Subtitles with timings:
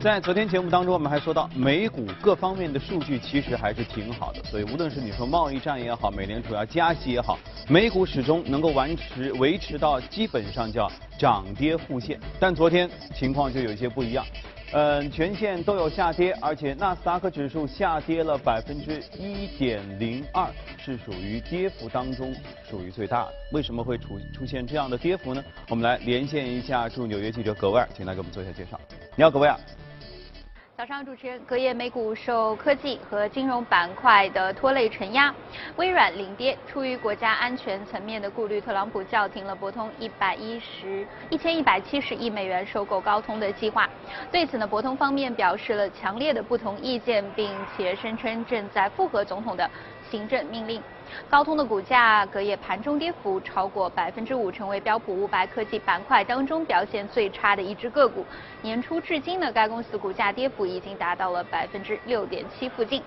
[0.00, 7.38] 在昨天节目当中，我们还说到美股各方面的数据其实还是挺好的，所以无论是你说贸易战也好，美联储要加息也好，
[7.68, 12.18] 美股始终能够维持维持到基本上叫涨跌互现。
[12.40, 14.24] 但昨天情况就有一些不一样，
[14.72, 20.48] 嗯，全线都有下跌，而且纳斯达克指数下跌了百分之一点零二，
[20.78, 22.34] 是属于跌幅当中
[22.70, 23.32] 属于最大的。
[23.52, 25.44] 为什么会出出现这样的跌幅呢？
[25.68, 28.80] 我们来连线一下驻纽约记者葛威尔，请他给我们做一下介绍。
[29.14, 29.54] 你好，葛威尔。
[30.80, 35.30] 早上，主持人，隔夜美股受科技和金融板块的拖累承压，
[35.76, 36.56] 微软领跌。
[36.66, 43.86] 出于国家安全层面的顾虑，特朗普叫停了博通一百一十一千一百七十亿美元收购高通的计划。
[44.32, 49.70] 对此呢，博通方面表示了强烈的不同意见，并且声称正在复核总统的
[50.10, 50.82] 行政命令。
[51.28, 58.24] 高通的股价隔夜盘中跌幅超过百分之五，成为标普五百科技板块当中表现最差的一只个股。
[58.62, 63.02] 年初至今呢，该公司股价跌幅已经达到了百分之六点七附近。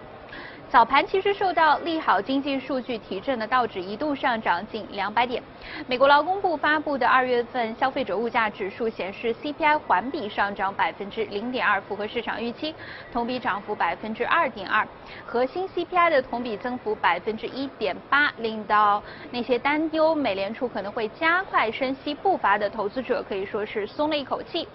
[0.70, 5.42] 早盘其实受到利好经济数据提振的道指一度上涨近两百点。
[5.86, 12.74] 美国劳工部发布的二月份消费者物价指数显示，CPI 环比上涨百分之零点二，符合市场预期，
[13.12, 14.88] 同比涨幅百分之二点二。
[15.24, 24.68] 核心 CPI 的同比增幅百分之一点八，令到那些担忧美联储可能会加快升息步伐的投资者可以说是松了一口气。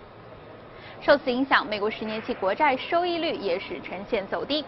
[1.00, 4.64] 受此影响，美国十年期国债收益率也是呈现走低。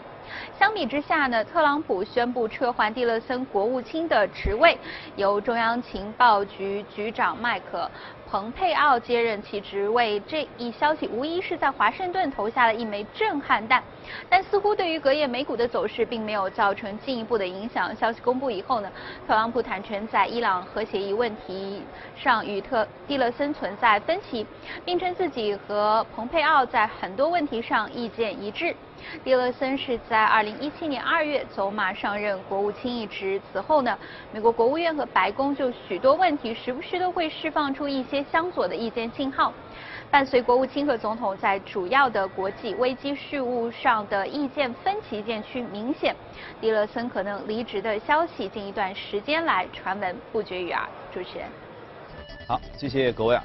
[0.59, 4.79] 相比之下呢，特朗普宣布撤换蒂勒森国务卿的职位，
[5.17, 7.91] 由中央情报局局长麦克。
[8.31, 13.83] 蓬佩奥接任其职位，这一消息无疑是在华盛顿投下了一枚震撼弹，
[14.29, 17.93] 但似乎对于隔夜美股的走势并没有造成进一步的影响。
[17.97, 18.89] 消息公布以后呢，
[19.27, 21.83] 特朗普坦诚在伊朗核协议问题
[22.15, 24.47] 上与特蒂勒森存在分歧，
[24.85, 28.77] 并称自己和蓬佩奥在很多问题上意见一致。
[29.25, 33.99] 蒂勒森是在2017年2月走马上任国务卿一职，此后呢，
[34.33, 38.25] 美国国务院和白宫就许多问题时不时都会释放出一些。
[38.31, 39.53] 相左的意见信号，
[40.11, 46.15] 伴随国务卿和总统在主要的国际危机事务上的意见分歧渐趋明显，
[46.61, 50.87] 蒂勒森可能离职的消息近一段时间来传闻不绝于耳。
[51.13, 51.49] 主持人，
[52.47, 53.43] 好，谢谢各位啊。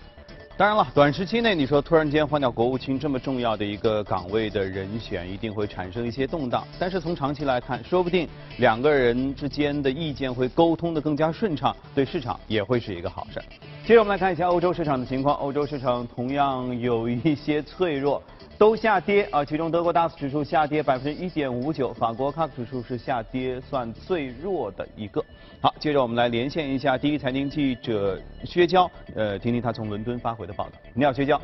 [0.58, 6.66] 当然了，短时期内你说突然间换掉国务卿这么重要的一个岗位的人选，一定会产生一些动荡。
[6.80, 8.26] 但是从长期来看，说不定
[8.58, 13.42] 两个人之间的意见会沟通的更加顺畅，对市场也会是一个好事。
[13.86, 18.24] 接着我们来看一下欧洲市场的情况，欧洲市场同样有一些脆弱。
[18.58, 25.24] 都下跌啊，其中德国 DAX 指数下跌百分之一点五九，法国 CAC 指数是下跌算最弱的一个。
[25.60, 30.72] 好，接着我们来连线一下第一财经记者薛娇，呃，听听她从伦敦发回的报道。
[30.94, 31.40] 你好，薛娇。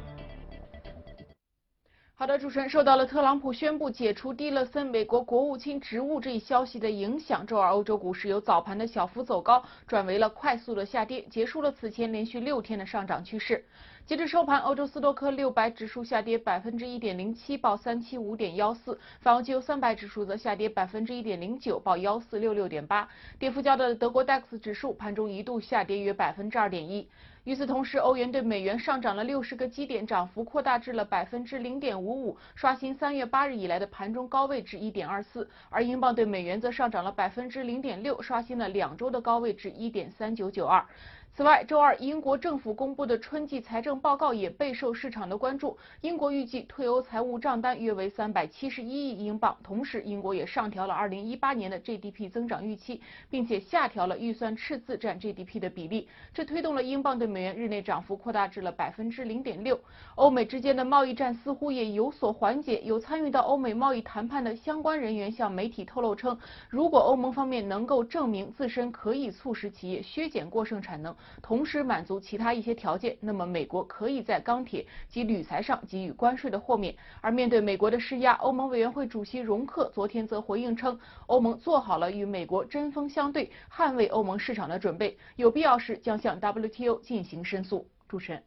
[2.22, 13.66] 好的，主持人，受到了特朗普宣布解除蒂勒森美国国务卿职务这一消息的影响，周二欧洲股市由早盘的小幅走高转为了快速的下跌，结束了此前连续六天的上涨趋势。
[14.06, 23.10] 截至收盘，欧洲斯托克六百指数下跌百分之一点零七，报三七五点幺四；法国 CAC 三百指数则下跌百分之一点零九，报幺四六六点八。
[23.40, 27.08] 跌幅较大的德国 DAX 指数盘中一度下跌约百分之二点一。
[27.44, 35.50] 与此同时，欧元对美元上涨了六十个基点，涨幅扩大至了百分之零点五五，刷新三月八日以来的盘中高位至一点二四。
[35.72, 40.86] 而英镑对美元则上涨了百分之零点六，刷新了两周的高位至一点三九九二。
[41.34, 45.78] 此外，周二英国政府公布的春季财政报告也备受市场的关注。
[46.02, 49.56] 英国预计退欧财务账单约为三百七十一亿英镑。
[49.64, 56.10] 同时，英国也上调了二零一八年的 GDP 增长预期，并且下调了预算赤字占 GDP 的比例。
[56.34, 59.80] 这推动了英镑对美元日内涨幅扩大至了百分之零点六。
[60.16, 62.82] 欧美之间的贸易战似乎也有所缓解。
[62.84, 66.38] 有参与到欧美贸易谈判的相关人员向媒体透露称，
[66.70, 76.96] 如果欧盟方面能够证明自身可以促使企业削减过剩产能，同时满足其他一些条件，那么美国可以在钢铁及铝材上给予关税的豁免。
[77.22, 87.88] 而面对美国的施压，欧盟委员会主席容克昨天则回应称，欧盟做好了与美国针锋相对、捍卫欧盟市场的准备，有必要时将向 WTO 进行申诉。
[88.08, 88.44] 主持人，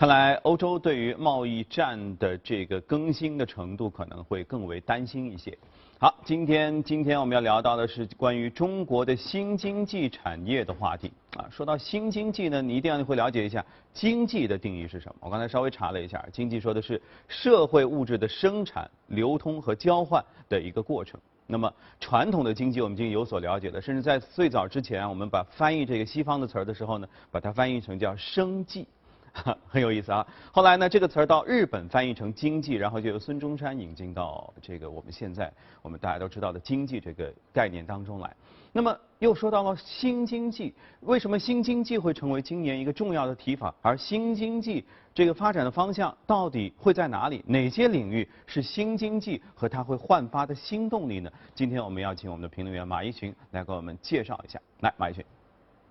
[0.00, 5.54] 看来欧洲对于贸易战的这个更新的程度可能会更为担心一些。
[5.98, 11.44] 好，今天今天我们要聊到的是关于中国的新经济产业的话题啊。
[11.50, 13.62] 说到新经济呢，你一定要会了解一下
[13.92, 15.16] 经济的定义是什么。
[15.20, 16.98] 我刚才稍微查了一下，经济说的是
[17.28, 21.20] 社会物质的生产、流通和交换的一个过程。
[21.46, 28.88] 那么传统的经济我们已经有所了解了，甚至在最早之前，我们把翻译这个西方的词儿的时候呢，把它翻译成叫生计。
[29.66, 30.26] 很有意思啊。
[30.52, 38.34] 后来呢，这个词儿到日本翻译成经济，然后就由孙中山引进到这个我们现在我们大家都知道的经济这个概念当中来。
[38.72, 43.74] 那么又说到了新经济，为什么新经济会成为今年一个重要的提法？
[43.82, 47.42] 而新经济这个发展的方向到底会在哪里？
[47.48, 51.28] 哪些领域是新经济和它会焕发的新动力呢？
[51.52, 54.60] 今天我们邀请我们的评论员马一群来给我们介绍一下。
[54.78, 55.24] 来，马一群。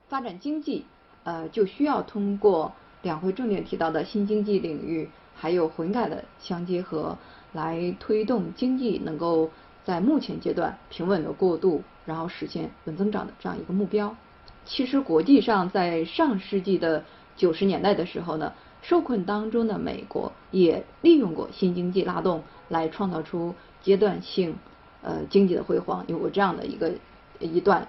[0.07, 0.85] 发展经济，
[1.25, 2.71] 呃，就需要通过
[3.01, 7.17] 两会重点提到的新经济领域，还有混改的相结合，
[7.53, 9.51] 来推动经济能够
[9.83, 11.83] 在目前阶段平稳的过渡。
[12.05, 14.15] 然后实现稳增长的这样一个目标。
[14.65, 17.05] 其实国际上在上世纪的
[17.35, 18.51] 九十年代的时候呢，
[18.81, 23.53] 受困当中的美国也利用过新经济拉动来创造出
[23.83, 24.55] 阶段性
[25.03, 26.93] 呃经济的辉煌，有过这样的一个
[27.39, 27.87] 一段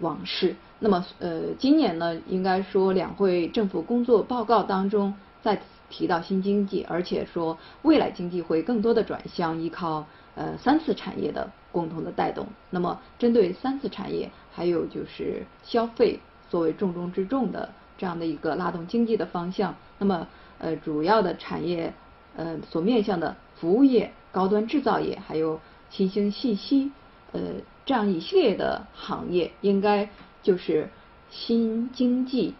[0.00, 0.54] 往事。
[0.84, 11.50] 那么呃今年呢，应该说两会政府工作报告当中再提到新经济，而且说未来经济会更多的转向依靠呃三次产业的。
[11.74, 12.46] 共同的带动。
[12.70, 19.74] 那么，针对三次产业，还有就是消费作为重中之重的这样的一个拉动经济的方向。
[19.98, 20.28] 那么，
[20.58, 21.92] 呃，主要的产业，
[22.36, 25.60] 呃，所面向的服务业、高端制造业，还有
[25.90, 26.92] 新兴信息，
[27.32, 27.40] 呃，
[27.84, 30.08] 这样一系列的行业，应该
[30.44, 30.88] 就是
[31.30, 32.54] 新经济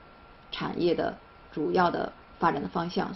[0.51, 1.17] 产业的
[1.53, 3.15] 主要的发展的方向。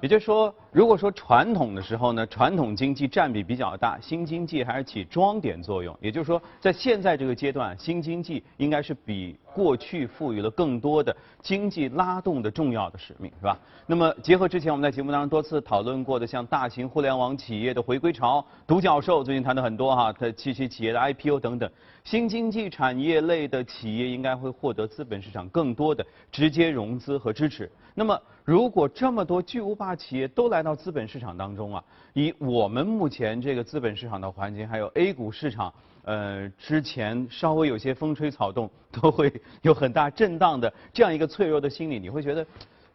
[0.00, 5.96] 也就是说，如果说传统的时候呢，传统经济占比比较大，新经济还是起装点作用。
[6.00, 13.58] 也就是说，在现在这个阶段，新经济应该是比过去赋予了更多的经济拉动的重要的使命，是吧？
[13.84, 21.68] 那么，结合之前我们在节目当中多次讨论过的，像大型互联网企业的回归潮、独角兽，最近谈的很多哈，它这些企业的 IPO 等等，
[22.04, 27.68] 新经济产业类的企业应该会获得资本市场更多的直接融资和支持。
[27.92, 35.72] 那么，如果这么多巨无霸企业都来到资本市场当中啊，以我们目前这个资本市场的环境，还有 A 股市场，
[36.04, 42.46] 呃，之前稍微有些风吹草动，都会 有很大震荡的这样一个脆弱的心理，你会觉得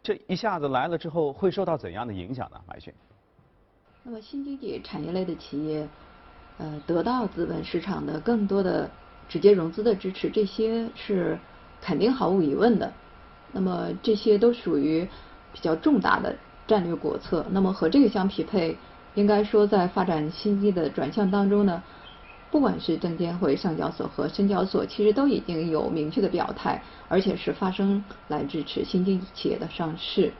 [0.02, 2.60] 这一下子来了之后会受到怎样的影响呢？
[2.66, 2.92] 马迅。
[4.02, 5.88] 那么新经济产业类的企业，
[6.58, 8.90] 呃，得到资本市场的更多的
[9.28, 11.38] 直接融资的支持，这些是
[11.80, 12.92] 肯定毫无疑问的。
[13.52, 15.08] 那么这些都属于。
[15.52, 16.36] 比较重大的
[16.66, 18.76] 战略国策，那么和这个相匹配，
[19.14, 21.82] 应该说在发展新经济的转向当中呢，
[22.50, 30.32] 不管是证监会、上交所和深交所，其实都已经有明确的表态，而且是发声来支持新经济企业的上市。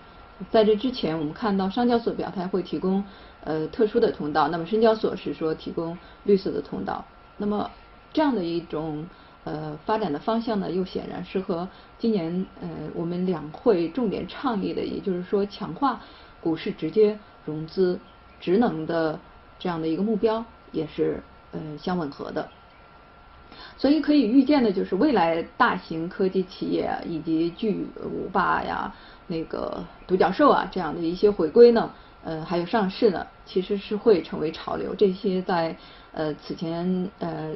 [0.50, 3.04] 在这之前，我们看到上交所表态会提供
[3.44, 7.04] 呃特殊的通道，那么深交所是说提供绿色的通道。
[7.38, 7.70] 那么
[8.12, 9.06] 这样的一种。
[9.46, 11.68] 呃，发展的方向呢，又显然是和
[12.00, 16.00] 今年呃我们两会重点倡议的，也就是说强化
[16.40, 18.00] 股市直接融资
[18.40, 19.20] 职能的
[19.60, 21.22] 这样的一个目标，也是
[21.52, 22.48] 呃相吻合的。
[23.78, 28.92] 所以可以预见的就是，未来大型科技企业以及巨无霸呀、
[29.28, 31.88] 那个独角兽啊这样的一些回归呢，
[32.24, 34.92] 呃，还有上市呢，其实是会成为潮流。
[34.96, 35.76] 这些在
[36.10, 37.54] 呃此前呃。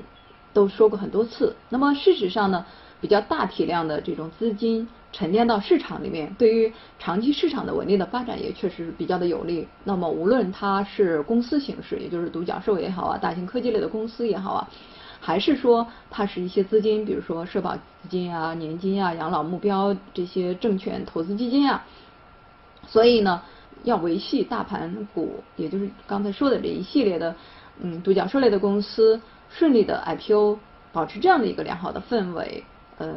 [0.53, 1.55] 都说过很多次。
[1.69, 2.65] 那么事实上呢，
[3.01, 9.67] 比较大体量的这种资金沉淀到市场里面，对于长期市场的稳定的发展也确实比较的有利。
[9.85, 14.69] 那么无论它是公司形式，也就是独角兽也好啊，大型科技类的公司也好啊，
[15.21, 21.85] 还是说它是一些资金，比如说社保资金啊、年金啊、养老目标这些证券投资基金啊，
[22.87, 23.43] 所以呢，
[23.83, 27.35] 要维系大盘股，也就是刚才说的这一系列的
[27.81, 29.21] 嗯独角兽类的公司。
[29.51, 30.59] 顺利的 IPO，
[30.93, 32.65] 保持这样的一个良好的氛围，
[32.99, 33.17] 呃，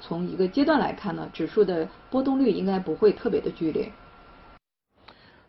[0.00, 3.90] 从一个阶段来看呢，指数的波动率应该不会特别的剧烈。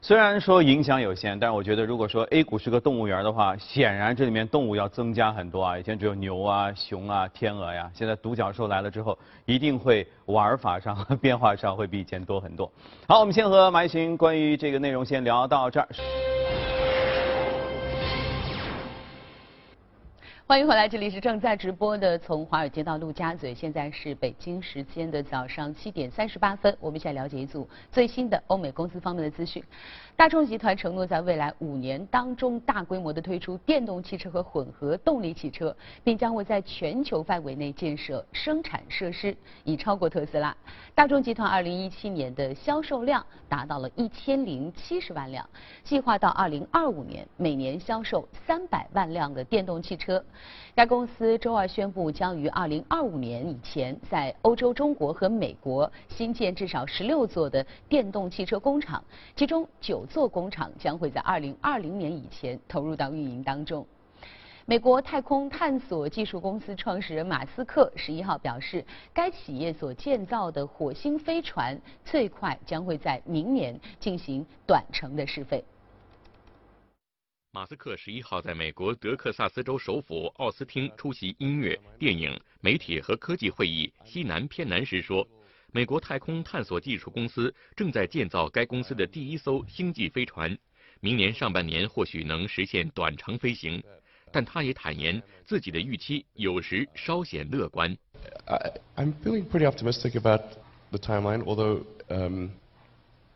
[0.01, 5.77] 虽然说影响有限，但是我觉得如果说 A 股是个动物园的话，显然这里面动物要增加很多啊。
[5.77, 12.69] 以前只有牛啊、熊啊、天鹅呀，现在独角兽来了之后，一定会玩法上和 变化上会比以前多很多。
[13.07, 15.87] 好，我们先和马一群关于这个内容先聊到这儿。
[20.45, 26.75] 欢迎回来，这里是正在直播的从华尔街到陆家嘴，现在是北京时间的早上七点三十八分。
[26.81, 29.63] 我们现在了解一组最新的欧美公司方面的资讯。
[30.17, 40.55] 大众集团承诺在未来五年当中大规模的推出电动汽车和混合动力汽车，并将会在全球范围内建设生产设施，已超过特斯拉。
[40.93, 45.49] 大众集团二零一七年的销售量达到了一千零七十万辆，
[45.85, 50.23] 计划到二零二五年每年销售三百万辆的电动汽车。
[50.75, 59.03] 该公司周二宣布，将于2025年以前在欧洲、中国和美国新建至少16座的电动汽车工厂，
[59.35, 63.85] 其中9座工厂将会在2020年以前投入到运营当中。
[64.65, 68.83] 美国太空探索技术公司创始人马斯克十一号表示，
[69.13, 75.61] 该企业所建造的火星飞船最快将会在明年进行短程的试飞。
[77.55, 85.23] 马斯克十一号在美国德克萨斯州首府奥斯汀出席音乐、电影、媒体和科技会议西南偏南时说，
[85.71, 90.57] 美国太空探索技术公司正在建造该公司的第一艘星际飞船，
[90.99, 93.83] 明年上半年或许能实现短程飞行。
[94.31, 97.95] 但他也坦言，自己的预期有时稍显乐观。
[98.95, 100.41] I'm feeling pretty optimistic about
[100.89, 101.83] the timeline, although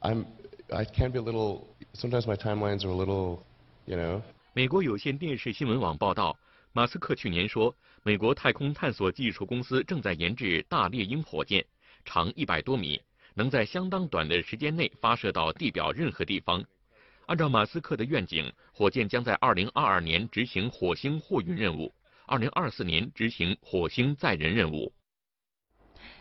[0.01, 0.25] I'm
[0.71, 1.65] I can be a little.
[1.93, 3.39] Sometimes my timelines are a little,
[3.88, 4.22] you know.
[4.53, 6.38] 美国有线电视新闻网报道，
[6.74, 11.65] 马斯克去年说，美国太空探索技术公司正在研制大猎鹰火箭，
[12.06, 13.01] 长一百多米，
[13.34, 16.63] 能在相当短的时间内发射到地表任何地方。
[17.27, 21.94] 按照马斯克的愿景，火箭将在2022年执行火星货运任务
[22.27, 24.91] ，2024年执行火星载人任务。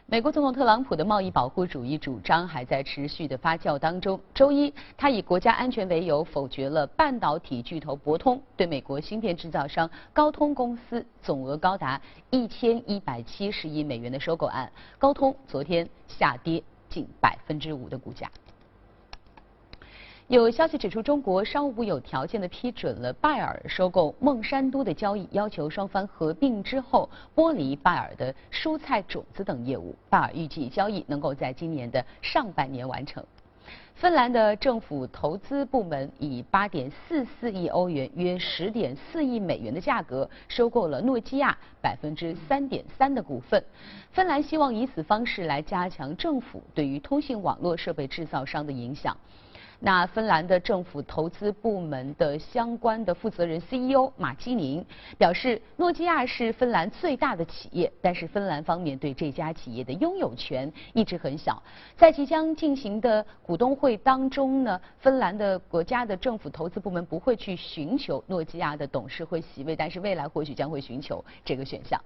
[0.09, 4.21] 美国总统特朗普的贸易保护主义主张还在持续的发酵当中。
[4.33, 14.71] 周一，他以国家安全为由否决了半导体巨头博通对美国芯片制造商高通公司总额高达一千一百七十亿美元的收购案。
[14.97, 18.31] 高通昨天下跌近百分之五的股价。
[20.29, 29.95] 有消息指出，中国商务部有条件的批准了拜耳收购孟山都的交易，要求双方合并之后剥离拜耳的蔬菜种子等业务。
[30.11, 33.25] 拜耳预计交易能够在今年的上半年完成。
[33.95, 43.63] 芬兰的政府投资部门以8.44亿欧元（约10.4亿美元）的价格收购了诺基亚百分之三点三的股份。
[44.11, 49.17] 芬兰希望以此方式来加强政府对于通信网络设备制造商的影响。
[49.79, 54.85] 那芬兰的政府投资部门的相关的负责人 CEO 马基宁
[55.19, 61.63] 表示，诺基亚是芬兰最大的企业，但是芬兰方面对这家企业的拥有权一直很小。
[61.97, 72.01] 在即将进行的股东会当中呢，芬兰的国家的政府投资部门不会去寻求诺基亚的董事会席位，但是未来或许将会寻求这个选项。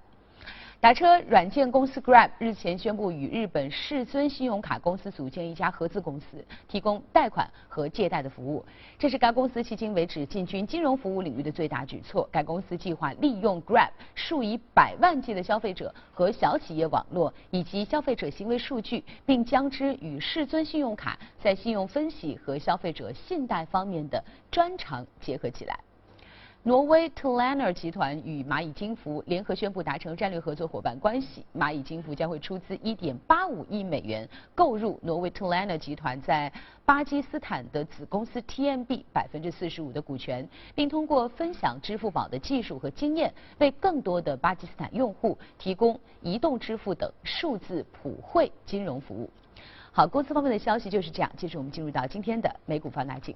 [0.80, 8.64] 打车软件公司 Grab 日前宣布与日本世尊信用卡公司组建一家合资公司，提供贷款和借贷的服务。
[8.98, 12.26] 这是该公司迄今为止进军金融服务领域的最大举措。
[12.32, 25.78] 该公司计划利用 Grab 数以百万计的消费者和小企业网络以及消费者行为数据，并将之与世尊信用卡在信用分析和消费者信贷方面的专长结合起来。
[26.62, 31.42] 挪威 t l a n n e r 集团与蚂蚁金服联合宣布达成战略合作伙伴关系。
[31.56, 36.52] 蚂蚁金服将会出资1.85亿美元购入挪威 t l a n n e r 集团在
[36.84, 49.30] 巴基斯坦的子公司 TMB 百分之四十五的股权，并通过分享支付宝的技术和经验，为更多的巴基斯坦用户提供移动支付等数字普惠金融服务。
[49.92, 51.32] 好，公司方面的消息就是这样。
[51.38, 53.34] 接着我们进入到今天的美股放大镜。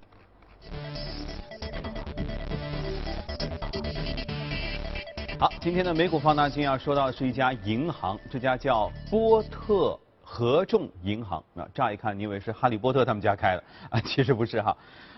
[5.44, 11.44] 好，今天的美股放大镜要说到的是一家银行，这家叫波特合众银行。
[11.52, 14.00] 那乍一看，你以为是哈利波特他们家开的啊？
[14.00, 14.74] 其实不是哈。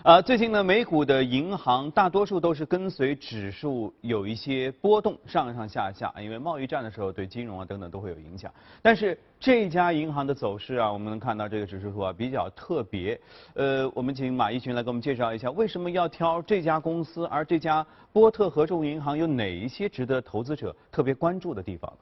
[0.07, 8.49] 呃，最近呢，美股的银行大多数都是跟随指数有一些波动，上上下下，因为贸易战的时候对金融啊等等都会有影响。
[8.81, 13.21] 但是这家银行的走势啊，我们能看到这个指数图啊比较特别。
[13.55, 21.93] 呃，我们请马一群来给我们介绍一下，为什么要挑这家公司，而这家波特合众银行有哪一些值得投资者特别关注的地方？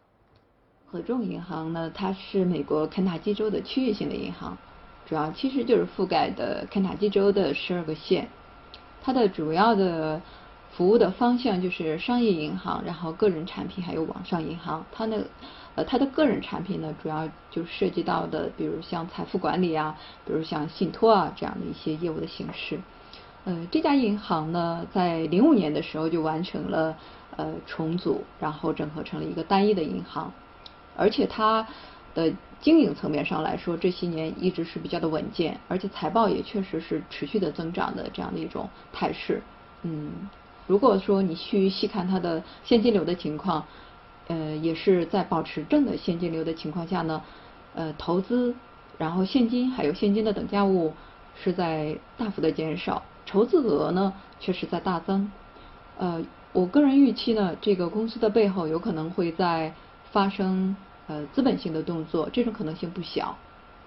[0.85, 4.55] 合众银行呢，它是美国肯塔基州的区域性的银行。
[5.07, 8.29] 主要其实就是覆盖的肯塔基州的十二个县，
[9.03, 10.23] 它的主要的
[10.73, 14.85] 服务的方向就是商业银行，然后个人产品还有网上银行。
[14.91, 15.19] 它那
[15.75, 22.81] 呃它的个人产品呢，主要就涉及到的，比如像财富管理啊，比如像信托啊这样的一些业务的形式。
[23.45, 26.97] 呃，这家银行呢，在零五年的时候就完成了
[27.37, 30.33] 呃重组，然后整合成了一个单一的银行，
[30.97, 31.69] 而且它。
[32.15, 39.43] 的经营层面上来说，这些年一直是比较的稳健，而且财报也确实是持续的增长的这样的一种态势。
[39.83, 40.11] 嗯，
[40.67, 43.65] 如果说你去细看它的现金流的情况，
[44.29, 47.23] 呃，也是在保持正的现金流的情况下呢，
[47.75, 48.55] 呃，投资，
[48.97, 50.95] 然后现金还有现金的等价物
[51.35, 55.31] 是在大幅的减少，筹资额呢却是在大增。
[55.99, 59.75] 呃，我个人预期呢，这个公司的背后有可能会在
[60.11, 60.75] 发生
[61.07, 63.37] 呃资本性的动作，这种可能性不小。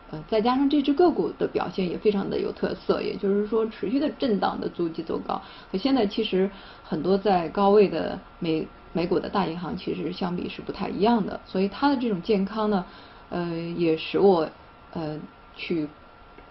[0.09, 6.49] 呃，再加上这只个股的表现也非常的有特色，也就是说持续的震荡的足迹走高，和现在其实
[6.81, 12.85] 很多在高位的美美股的大银行其实相比是不太一样的，所以它的这种健康呢，
[13.29, 14.49] 呃，也使我
[14.93, 15.19] 呃
[15.57, 15.89] 去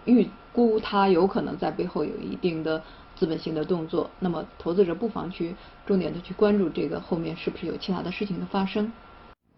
[0.04, 2.82] 预估它有可能在背后有一定的
[3.14, 4.11] 资本性的动作。
[4.18, 5.56] 那么投资者不妨去
[5.87, 8.92] 重点的去关注这个后面是不是有其他的事情的发生。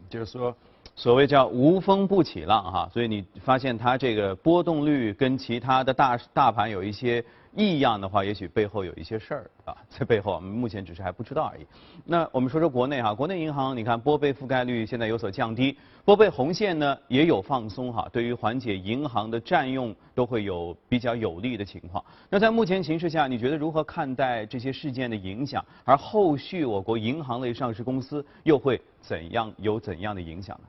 [0.08, 0.56] 就是说。
[0.98, 7.24] 所谓叫无风不起浪哈，所以你发现它这个波动率跟其他的大大盘有一些
[7.54, 11.64] 异样的话，也许背后有一些事儿啊， 在背后我们目前只是还不知道而已。
[12.04, 22.04] 那我们说说国内哈，国内银行你看拨备覆盖率现在有所降低，拨备红线呢也有放松哈，对于缓解银行的占用都会有比较有利的情况。
[22.28, 25.64] 那在目前形势下，你觉得如何看待这些事件的影响？
[25.84, 30.66] 而后续我国银行类上市公司又会怎样有怎样的影响呢？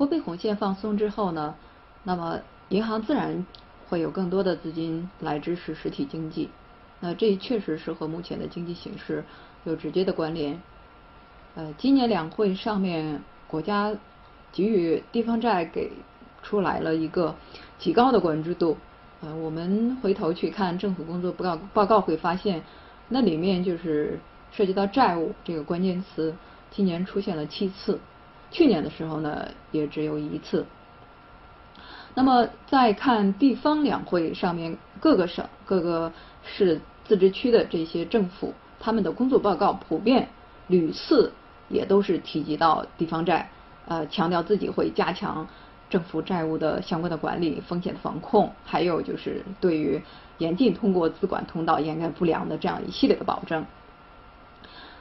[0.00, 1.54] 拨备红线放松之后呢，
[2.04, 2.40] 那么
[2.70, 3.44] 银行自然
[3.86, 6.48] 会有更多的资金来支持实体经济，
[7.00, 9.22] 那这确实是和目前的经济形势
[9.64, 10.58] 有直接的关联。
[11.54, 13.94] 呃，今年两会上面，国家
[14.50, 15.92] 给予地方债给
[16.42, 17.34] 出来了一个
[17.78, 18.78] 极高的关注度。
[19.20, 22.62] 呃，我们回头去看政府工作报告报告会发现，
[23.10, 24.18] 那里面就是
[24.50, 26.34] 涉及到债务这个关键词，
[26.70, 28.00] 今年出现了七次。
[28.50, 30.66] 去年的时候呢，也只有一次。
[32.14, 40.28] 那么再看地方两会上面各个省、各个市、自治区的这些政府，他们的工作报告普遍
[40.66, 41.32] 屡次
[41.68, 43.48] 也都是提及到地方债，
[43.86, 45.46] 呃，强调自己会加强
[45.88, 50.02] 政府债务的相关的管理、风险的防控，还有就是对于
[50.38, 53.64] 严禁通过资管通道掩盖不良的这样一系列的保证。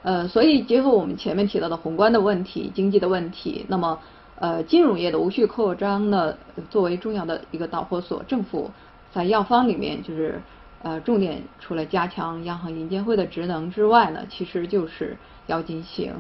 [0.01, 3.99] 呃，所以结合我们前面提到的宏观的问题、经济的问题，那么
[4.35, 6.35] 呃，金融业的无序扩张呢，
[6.69, 8.71] 作为重要的一个导火索，政府
[9.11, 10.41] 在药方里面就是
[10.81, 16.13] 呃，重点除了加强央行、银监会的职能之外呢，其实就是要进行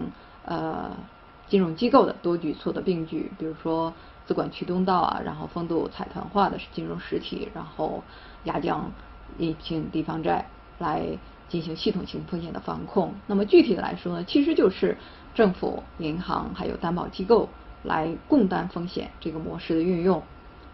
[0.45, 0.91] 呃
[1.47, 3.93] 金融机构的多举措的并举，比如说
[4.25, 8.03] 资管驱动道啊，然后风度财团化的金融实体，然后
[8.43, 8.91] 压降
[9.37, 11.17] 疫情地方债来。
[11.49, 13.13] 进行系统性风险的防控。
[13.27, 14.95] 那么具体的来说呢，其实就是
[15.35, 17.49] 政府、银行还有担保机构
[17.83, 20.21] 来共担风险这个模式的运用。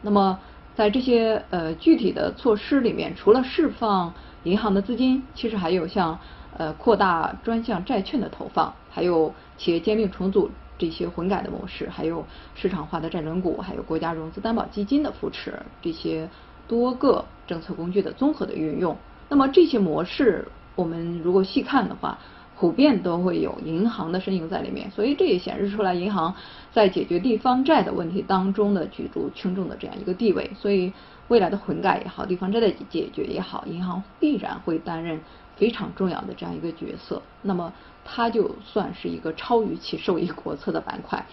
[0.02, 0.40] 那么
[0.76, 6.20] 在这些呃具体的措施里面，除了释放银行的资金，其实还有像
[6.58, 16.30] 呃扩大专项债券的投放，还有企业兼并重组这些混改的模式，还有市场化的债轮股，还有国家融资担保基金的扶持，这些
[16.68, 18.98] 多个政策工具的综合的运用。
[19.30, 20.48] 那么这些模式。
[20.76, 22.18] 我们如果细看的话，
[22.58, 26.34] 普遍都会有银行的身影在里面，所以这也显示出来银行
[26.72, 30.50] 在解决地方债的问题当中的举足轻重的这样一个地位。
[30.58, 30.94] 所以
[31.28, 35.20] 未来的混改也好，地方债的解决也好，银行必然会担任
[35.58, 37.22] 非常重要的这样一个角色。
[37.42, 37.74] 那么
[38.06, 41.26] 它就算是一个超预期受益国策的板块。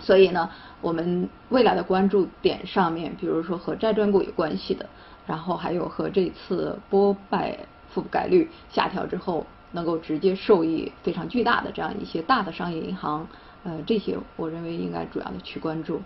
[0.00, 4.88] 所以呢，我们未来的关注点上面，比如说和债转股有关系的，
[5.24, 7.56] 然后还有和这次波拜。
[7.94, 13.26] 覆盖率下调之后，能够直接受益非常巨大的这样一些大的商业银行，
[13.64, 16.00] 呃，这些我认为应该主要的去关注。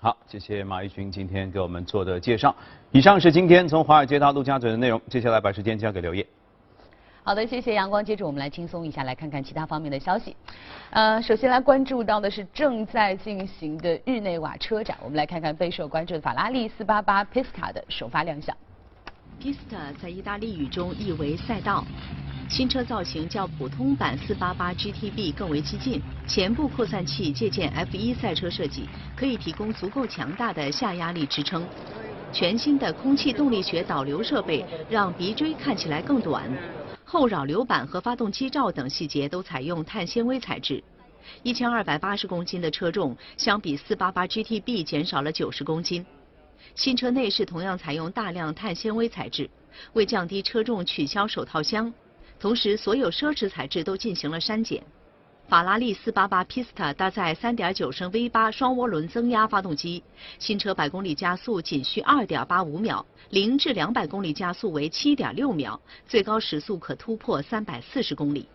[0.00, 2.54] 好，谢谢马一军今天给我们做的介绍。
[2.90, 6.26] 以上是今天从华尔街到陆家嘴的内容，接下来把时间交给刘烨。
[7.22, 8.04] 好的，谢谢阳光。
[8.04, 10.34] 接着我们来轻松一下，来看看其他方面的消息。
[10.90, 18.56] 呃，首先来关注到的是正在进行的日内瓦车展，我们来看看备受关注的法拉利四八八 Pista 的首发亮相。
[19.42, 21.84] Pista 在意大利语中意为赛道。
[22.48, 31.66] 新车造型较普通版488 GTB 更为激进，前部扩散器借鉴 F1 赛车设计，可以提供足够强大的下压力支撑。
[32.32, 36.48] 全新的空气动力学导流设备让鼻锥看起来更短。
[37.04, 40.80] 后扰流板和发动机罩等细节都采用碳纤维材质。
[41.42, 46.06] 1280公斤的车重，相比488 GTB 减少了90公斤。
[46.74, 49.48] 新车内饰同样采用大量碳纤维材质，
[49.92, 51.92] 为降低车重取消手套箱，
[52.40, 54.82] 同时所有奢侈材质都进行了删减。
[55.48, 60.02] 法拉利488 Pista 搭载3.9升 V8 双涡轮增压发动机，
[60.38, 68.48] 新车百公里加速仅需2.85秒，零至200公里加速为7.6秒，最高时速可突破340公里。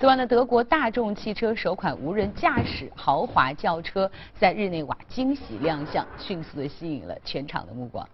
[0.00, 4.08] 此外呢，德国大众汽车首款无人驾驶豪华轿车
[4.38, 8.08] 在日内瓦惊喜亮相，迅速的吸引了全场的目光。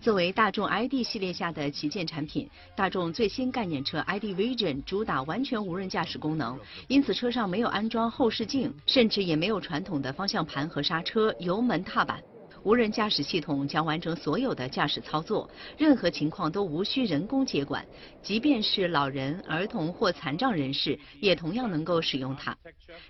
[0.00, 6.58] 作为大众 ID 系列下的旗舰产品，大众最新概念车 ID Vision 主打完全无人驾驶功能，
[6.88, 12.20] 因此车上没有安装后视镜，甚至也没有传统的方向盘和刹车、油门、踏板。
[12.64, 17.84] 无人驾驶系统将完成所有的驾驶操作，任何情况都无需人工接管，
[18.22, 22.56] 即便是老人、儿童或残障人士也同样能够使用它。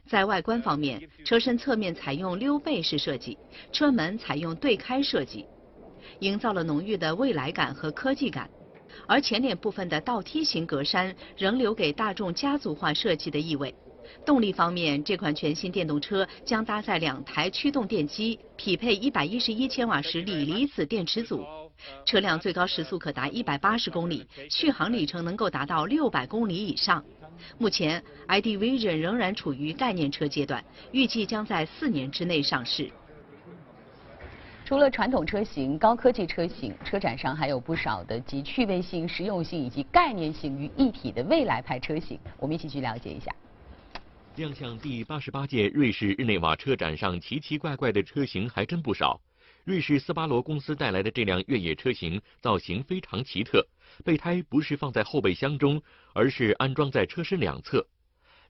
[0.07, 3.37] 在外观方面，车身侧面采用溜背式设计，
[3.73, 5.45] 车门采用对开设计。
[6.21, 8.49] 营造了浓郁的未来感和科技感，
[9.07, 13.75] 而前脸部分的倒梯形格栅仍留给大众家族化设计的意味。
[14.25, 21.45] 动力方面，这款全新电动车将搭载两台驱动电机，匹配111千瓦时锂离子电池组。
[22.07, 27.05] 车辆最高时速可达180公里，续航里程能够达到600公里以上。
[27.59, 32.89] 目前，ID Vision 仍然处于概念车阶段，预计将在四年之内上市。
[34.65, 42.17] 除了传统车型、高科技车型，车展上还有不少的集趣味性、实用性以及概念性于一体的未来派车型。
[42.39, 43.35] 我们一起去了解一下。
[44.37, 49.21] 亮相第八十八届瑞士日内瓦车展上，奇奇怪怪的车型还真不少。
[49.65, 53.67] 瑞士斯巴罗公司带来的这辆越野车型造型非常奇特，
[54.03, 55.81] 备胎不是放在后备箱中，
[56.15, 57.87] 而是安装在车身两侧。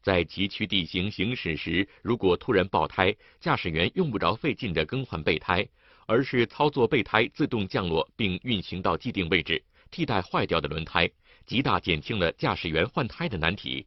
[0.02, 5.66] 在崎岖地形行驶时，如果突然爆胎，驾驶员用不着费劲的更换备胎。
[6.06, 11.08] 而是操作备胎自动降落并运行到既定位置，替代坏掉的轮胎，
[11.46, 13.86] 极大减轻了驾驶员换胎的难题。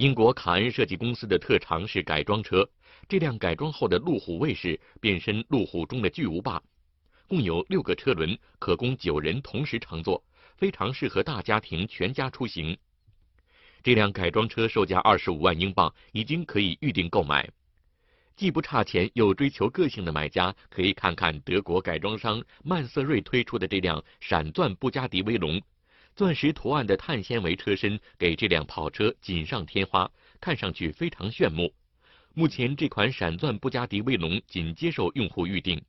[0.00, 2.66] 英国卡恩设计公司的特长是改装车，
[3.06, 6.58] 这辆改装后的路虎卫士变身路虎中的巨无霸，
[7.28, 10.24] 共有六个车轮，可供九人同时乘坐，
[10.56, 12.74] 非常适合大家庭全家出行。
[13.82, 17.46] 这辆改装车售价二十五万英镑，已经可以预定购买。
[18.36, 25.60] 既不差钱又追求个性的买家，可以看看德国改装商曼瑟瑞推出的这辆闪钻布加迪威龙，
[26.20, 31.72] 钻石图案的碳纤维车身给这辆跑车锦上添花，看上去非常炫目。
[32.34, 35.82] 目前这款闪钻布加迪威龙仅接受用户预定。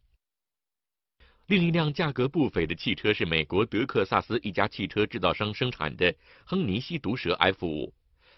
[1.48, 6.16] 另一辆价格不菲的汽车是美国德克萨斯一家汽车制造商生产的
[6.46, 7.94] 亨尼西毒蛇 F 五，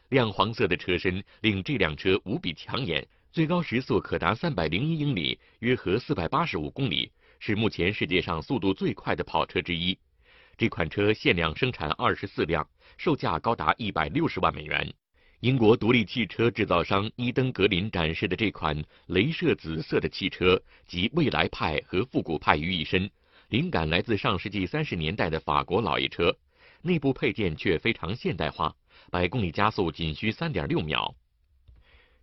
[0.09, 3.07] 亮黄色的车身令这辆车无比抢眼。
[3.31, 9.95] 最高时速可达三百零一英里，约合四百八十五公里，是目前世界上速度最快的跑车之一。
[10.57, 14.93] 这款车限量生产二十四辆，售价高达一百六十万美元。
[15.39, 23.09] 英国独立汽车制造商伊登格林展示的这款镭射紫色的汽车，集未来派和复古派于一身，
[23.49, 26.33] 灵感来自上世纪三十年代的法国老爷车，
[26.81, 28.73] 内部配件却非常现代化，
[29.11, 31.13] 百公里加速仅需三点六秒。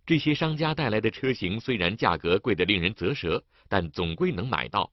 [0.03, 4.91] 这些商家带来的车型虽然价格贵得令人啧舌，但总归能买到。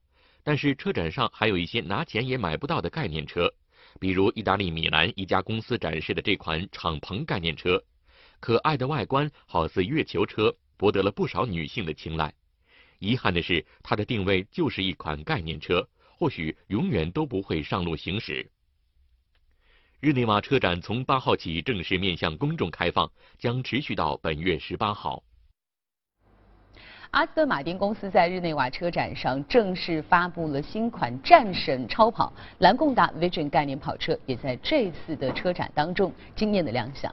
[0.49, 3.53] 但是车展上还有一些拿钱也买不到的概念车，
[4.01, 7.85] 比如意大利米兰一家公司展示的这款敞篷概念车，
[8.41, 12.33] 可爱的外观好似月球车，博得了不少女性的青睐。
[12.99, 18.51] 遗憾的是，它的定位就是一款概念车，或许永远都不会上路行驶。
[20.01, 25.23] 日内瓦车展从八号起正式面向公众开放，将持续到本月十八号。
[27.11, 37.13] 阿斯顿马丁公司在日内瓦车展上正式发布了新款战神超跑蓝贡达 Vision 概念跑车，也在这次的车展当中惊艳的亮相。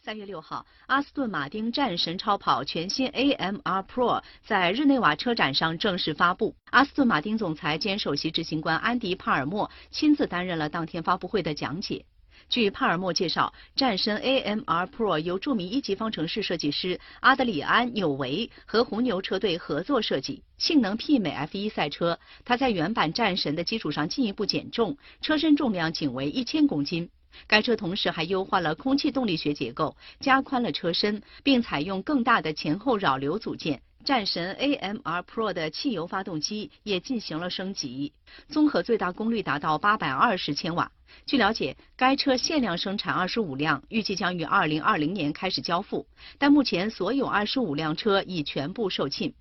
[0.00, 6.54] 三月六号，阿斯顿马丁战神超跑全新 AMR Pro 在日内瓦车展上正式发布。
[6.70, 12.06] 阿斯顿马丁总裁兼首席执行官安迪·帕尔默亲自担任了当天发布会的讲解。
[12.48, 22.18] 据帕尔默介绍，战神 AMR Pro 由著名一级方程式设计师阿德里安·纽维和红牛车队合作设计，性能媲美 F1 赛车。
[22.44, 27.10] 它在原版战神的基础上进一步减重，车身重量仅为一千公斤。
[27.46, 33.82] 该车同时还优化了空气动力学结构，加宽了车身，并采用更大的前后扰流组件。
[34.04, 38.12] 战神 AMR Pro 的汽油发动机也进行了升级，
[38.48, 40.90] 综合最大功率达到八百二十千瓦。
[41.26, 46.06] 据了解，该车限量生产二十五辆，预计将于二零二零年开始交付。
[46.38, 49.34] 但目前所有二十五辆车已全部售罄。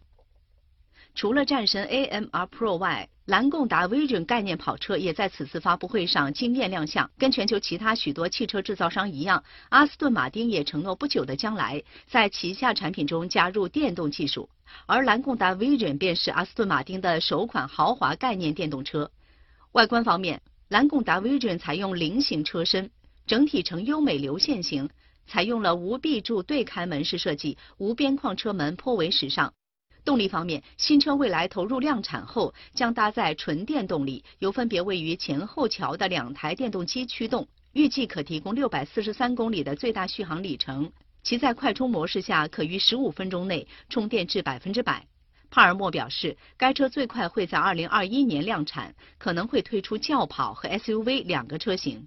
[1.15, 7.11] 除了战神 AMR Pro 外，蓝贡达 Vision 概念跑车也在此次发布会上惊艳亮相。
[7.17, 14.47] 跟全球其他许多汽车制造商一样，阿斯顿马丁也承诺不久的将来在旗下产品中加入电动技术。
[14.85, 19.11] 而蓝贡达 Vision 便是阿斯顿马丁的首款豪华概念电动车。
[19.73, 22.89] 外观方面，蓝贡达 Vision 采用菱形车身，
[23.25, 24.89] 整体呈优美流线型，
[25.27, 29.53] 采用了无壁柱对开门式设计，无边框车门颇为时尚。
[30.07, 40.89] 动力方面，新车未来投入量产后，将搭载纯电动力，由分别位于前后桥的两台电动机驱动，预计可提供六百四十三公里的最大续航里程。
[41.23, 45.05] 其在快充模式下，可于十五分钟内充电至百分之百。
[45.49, 52.05] 帕尔默表示，该车最快会在二零二一年量产，可能会推出轿跑和 SUV 两个车型。